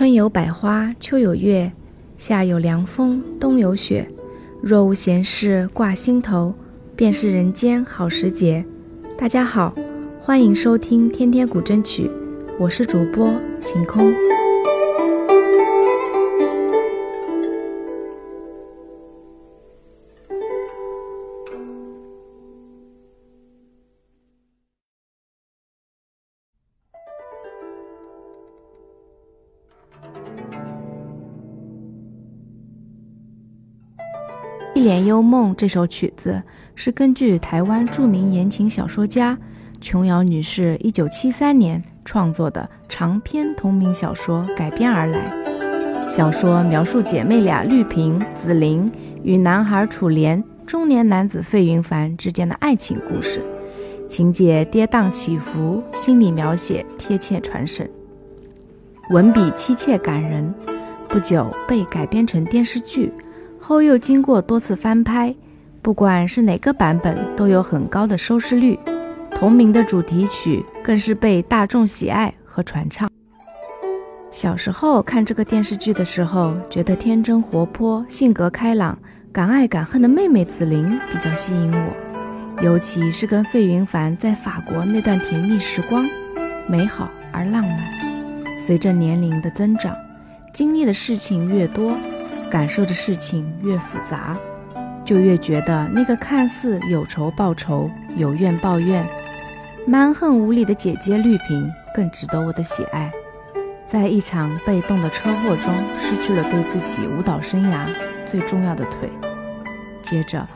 [0.00, 1.70] 春有百花，秋有月，
[2.16, 4.10] 夏有凉风，冬有雪。
[4.62, 6.54] 若无闲事挂心头，
[6.96, 8.64] 便是人间好时节。
[9.18, 9.74] 大家好，
[10.18, 12.04] 欢迎收听《天天古筝曲》，
[12.58, 14.10] 我是主播晴空。
[34.80, 36.42] 《一帘幽梦》这首曲子
[36.74, 39.36] 是根据台湾著名言情小说家
[39.78, 45.30] 琼瑶女士1973年创作的长篇同名小说改编而来。
[46.08, 48.90] 小说描述姐妹俩绿萍、紫菱
[49.22, 53.44] 与男孩楚濂、中年男子费云凡之间的爱情故事，
[54.08, 57.86] 情节跌宕起伏，心理描写贴切传神，
[59.10, 60.54] 文笔凄切感人。
[61.06, 63.12] 不久被改编成电视剧。
[63.60, 65.34] 后又经过多次翻拍，
[65.82, 68.78] 不管是哪个版本，都有很高的收视率。
[69.30, 73.08] 同名的主题曲更是被大众喜爱和传唱。
[74.30, 78.98] 小时候看这个电视剧的时候，觉得天真活泼、性格开朗、
[79.32, 86.08] 敢爱敢恨的妹妹紫菱比较吸引我，尤其是跟费云凡在法国那段甜蜜时光，
[86.66, 87.78] 美好而浪漫。
[88.58, 89.94] 随着年龄的增长，
[90.52, 91.92] 经历的事情越多。
[92.50, 94.36] 感受的事情越复杂，
[95.04, 99.06] 就越觉得那个看似有仇报仇、有怨报怨、
[99.86, 103.10] 蛮横无理的姐姐绿萍更值得我的喜爱。
[103.84, 107.86] 在一场被动的车祸中，失去了对自己舞蹈生涯
[108.26, 109.08] 最重要的腿，
[110.02, 110.46] 接着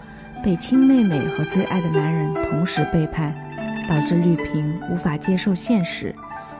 [0.42, 3.34] 被亲妹妹和最爱的男人同时背叛，
[3.88, 6.14] 导致绿萍无法接受现实，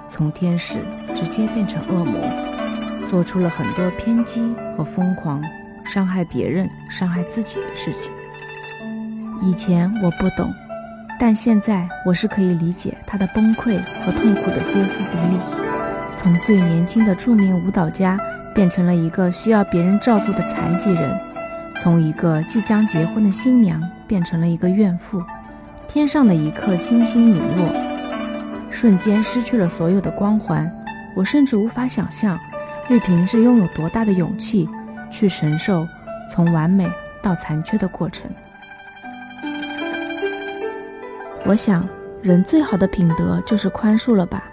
[0.09, 0.79] 从天使
[1.15, 2.21] 直接变成恶魔。
[3.15, 4.43] 做出了很多偏激
[4.77, 5.41] 和疯狂、
[5.85, 8.11] 伤害别人、伤害自己的事情。
[9.41, 10.53] 以前我不懂，
[11.17, 15.39] 但现在我是可以理解他的崩溃和痛苦的歇斯底里。
[16.17, 18.19] 从最年轻的著名舞蹈家，
[18.53, 21.17] 变成了一个需要别人照顾的残疾人；
[21.77, 25.23] 从一个即将结婚的新娘，变成了一个怨妇。
[25.87, 27.73] 天上的一颗星星陨落，
[28.73, 30.69] 瞬间失去了所有的光环。
[31.15, 32.37] 我甚至无法想象。
[32.89, 34.69] 绿萍是拥有多大的勇气，
[35.11, 35.89] 去承受
[36.29, 36.87] 从完美
[37.23, 38.31] 到残缺的过程？
[41.47, 41.89] 我想，
[42.23, 44.45] 人最好的品德就是宽恕了吧。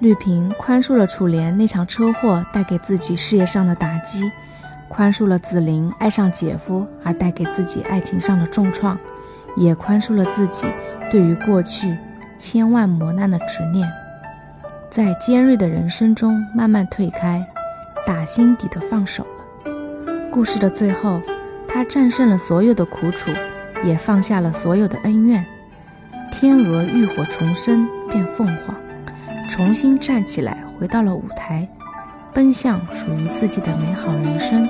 [0.00, 4.30] 绿萍宽恕了楚濂那场车祸带给自己事业上的打击，
[4.88, 8.98] 宽恕了紫菱爱上姐夫而带给自己爱情上的重创，
[9.56, 10.66] 也宽恕了自己
[11.10, 11.96] 对于过去
[12.36, 13.88] 千万磨难的执念，
[14.90, 17.46] 在尖锐的人生中慢慢退开。
[18.12, 19.72] 打心底的放手了。
[20.30, 21.22] 故事的最后，
[21.66, 23.30] 他战胜了所有的苦楚，
[23.82, 25.42] 也放下了所有的恩怨。
[26.30, 28.76] 天鹅浴火重生变凤凰，
[29.48, 31.66] 重新站起来，回到了舞台，
[32.34, 34.68] 奔向属于自己的美好人生。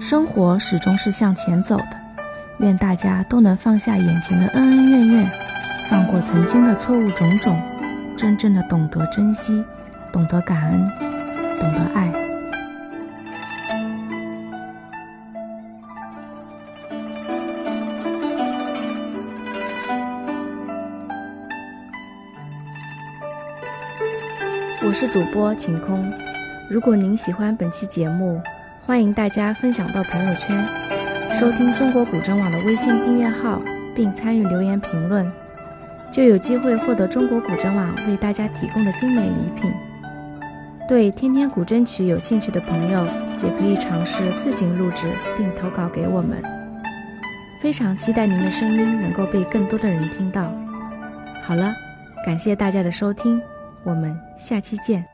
[0.00, 1.96] 生活始终是向前走的，
[2.58, 5.30] 愿大家都能放下眼前的恩恩怨怨。
[5.92, 7.60] 放过曾经的错误种种，
[8.16, 9.62] 真正的懂得珍惜，
[10.10, 10.90] 懂得感恩，
[11.60, 12.10] 懂得爱。
[24.82, 26.10] 我是主播晴空，
[26.70, 28.40] 如果您喜欢本期节目，
[28.86, 30.66] 欢迎大家分享到朋友圈，
[31.34, 33.60] 收听中国古筝网的微信订阅号，
[33.94, 35.30] 并参与留言评论。
[36.12, 39.72] 就有机会获得中国古筝网为大家提供的精美礼品。
[40.86, 43.06] 对天天古筝曲有兴趣的朋友，
[43.42, 45.06] 也可以尝试自行录制
[45.38, 46.42] 并投稿给我们。
[47.60, 50.52] 非常期待您的声音能够被更多的人听到。
[51.42, 51.72] 好了，
[52.26, 53.40] 感谢大家的收听，
[53.84, 55.11] 我们下期见。